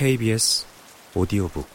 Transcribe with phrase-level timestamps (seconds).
[0.00, 0.64] KBS
[1.14, 1.68] 오디오북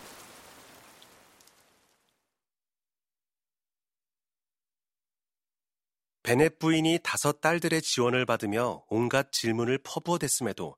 [6.24, 10.76] 베넷 부인이 다섯 딸들의 지원을 받으며 온갖 질문을 퍼부어댔음에도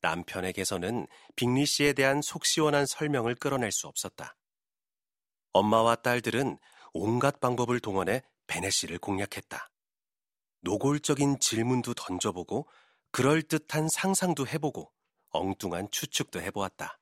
[0.00, 1.06] 남편에게서는
[1.36, 4.34] 빅리 씨에 대한 속 시원한 설명을 끌어낼 수 없었다.
[5.52, 6.58] 엄마와 딸들은
[6.94, 9.70] 온갖 방법을 동원해 베넷 씨를 공략했다.
[10.62, 12.66] 노골적인 질문도 던져보고
[13.12, 14.90] 그럴듯한 상상도 해보고
[15.32, 16.98] 엉뚱한 추측도 해보았다.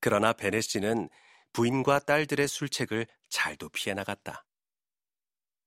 [0.00, 1.08] 그러나 베넷 씨는
[1.52, 4.44] 부인과 딸들의 술책을 잘도 피해 나갔다.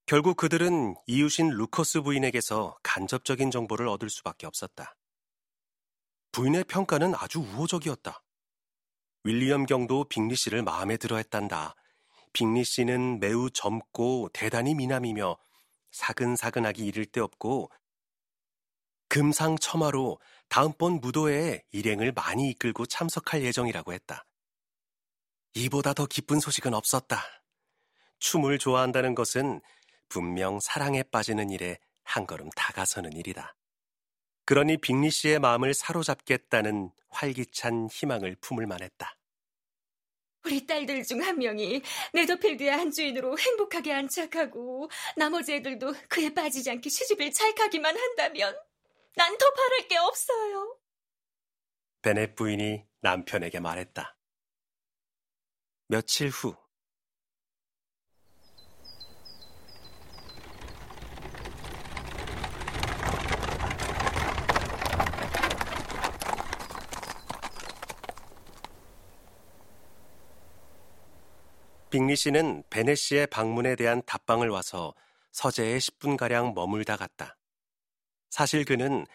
[0.05, 4.95] 결국 그들은 이웃인 루커스 부인에게서 간접적인 정보를 얻을 수밖에 없었다.
[6.31, 8.21] 부인의 평가는 아주 우호적이었다.
[9.23, 11.73] 윌리엄 경도 빅리 씨를 마음에 들어 했단다.
[12.33, 15.37] 빅리 씨는 매우 젊고 대단히 미남이며
[15.91, 17.71] 사근사근하기 이를 데 없고
[19.07, 24.25] 금상첨화로 다음번 무도회에 일행을 많이 이끌고 참석할 예정이라고 했다.
[25.53, 27.23] 이보다 더 기쁜 소식은 없었다.
[28.19, 29.61] 춤을 좋아한다는 것은
[30.09, 33.55] 분명 사랑에 빠지는 일에 한 걸음 다가서는 일이다.
[34.45, 39.17] 그러니 빅리 씨의 마음을 사로잡겠다는 활기찬 희망을 품을 만했다.
[40.45, 41.81] 우리 딸들 중 한 명이
[42.13, 48.55] 네더필드의 한 주인으로 행복하게 안착하고 나머지 애들도 그에 빠지지 않게 시집을 잘 가기만 한다면
[49.15, 49.74] 난 더 바랄 게
[50.15, 50.77] 없어요.
[52.01, 54.15] 베넷 부인이 남편에게 말했다.
[55.87, 56.55] 며칠 후
[71.89, 74.93] 빅리 씨는 베넷 씨의 방문에 대한 답방을 와서
[75.31, 77.37] 서재에 10분가량 머물다 갔다.
[78.29, 79.05] 사실 그는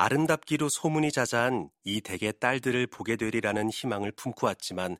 [0.00, 4.96] 아름답기로 소문이 자자한 이 댁의 딸들을 보게 되리라는 희망을 품고 왔지만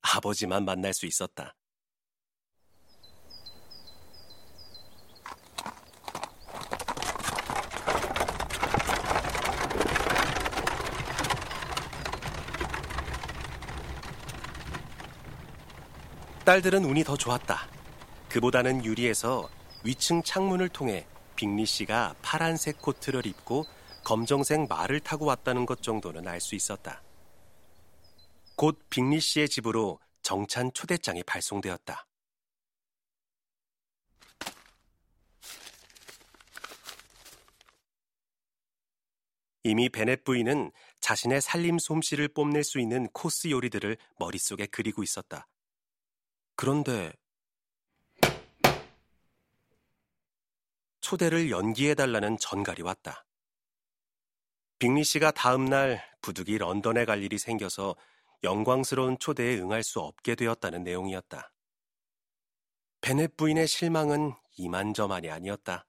[0.00, 1.54] 아버지만 만날 수 있었다.
[16.46, 17.68] 딸들은 운이 더 좋았다.
[18.30, 19.50] 그보다는 유리에서
[19.84, 21.06] 위층 창문을 통해
[21.36, 23.66] 빅리 씨가 파란색 코트를 입고
[24.04, 27.02] 검정색 말을 타고 왔다는 것 정도는 알 수 있었다.
[28.56, 32.06] 곧 빅리 씨의 집으로 정찬 초대장이 발송되었다.
[39.64, 45.46] 이미 베넷 부인은 자신의 살림 솜씨를 뽐낼 수 있는 코스 요리들을 머릿속에 그리고 있었다.
[46.56, 47.12] 그런데
[51.00, 53.24] 초대를 연기해달라는 전갈이 왔다.
[54.78, 57.96] 빅리 씨가 다음 날 부득이 런던에 갈 일이 생겨서
[58.44, 61.52] 영광스러운 초대에 응할 수 없게 되었다는 내용이었다.
[63.00, 65.86] 베넷 부인의 실망은 이만저만이 아니었다.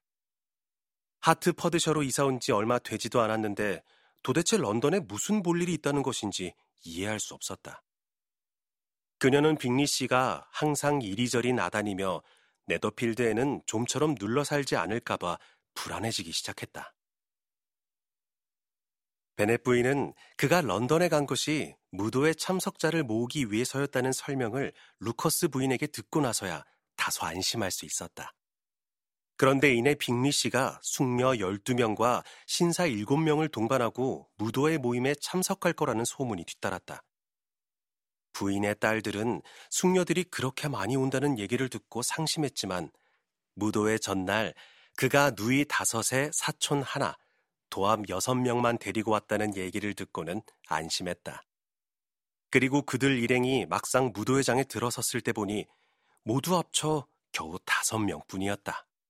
[1.20, 3.84] 하트 퍼드셔로 이사 온 지 얼마 되지도 않았는데
[4.24, 7.84] 도대체 런던에 무슨 볼 일이 있다는 것인지 이해할 수 없었다.
[9.20, 12.24] 그녀는 빅리 씨가 항상 이리저리 나다니며
[12.66, 15.38] 네더필드에는 좀처럼 눌러 살지 않을까봐
[15.76, 16.94] 불안해지기 시작했다.
[19.40, 26.66] 베넷 부인은 그가 런던에 간 것이 무도의 참석자를 모으기 위해서였다는 설명을 루커스 부인에게 듣고 나서야
[26.98, 28.34] 다소 안심할 수 있었다.
[29.38, 37.02] 그런데 이내 빅리 씨가 숙녀 12명과 신사 7명을 동반하고 무도의 모임에 참석할 거라는 소문이 뒤따랐다.
[38.34, 42.92] 부인의 딸들은 숙녀들이 그렇게 많이 온다는 얘기를 듣고 상심했지만
[43.54, 44.54] 무도의 전날
[44.98, 47.16] 그가 누이 다섯에 사촌 하나,
[47.70, 51.44] 도합 여섯 명만 데리고 왔다는 얘기를 듣고는 안심했다.
[52.52, 55.68] 그리고 그들 일행이 막상 무도회장에 들어섰을 때 보니
[56.24, 58.89] 모두 합쳐 겨우 다섯 명뿐이었다.